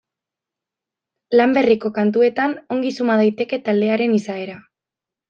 Lan 1.35 1.53
berriko 1.57 1.91
kantuetan 1.97 2.55
ongi 2.77 2.95
suma 2.97 3.19
daiteke 3.21 3.61
taldearen 3.69 4.17
izaera. 4.23 4.57